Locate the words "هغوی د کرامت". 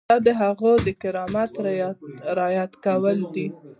0.41-1.51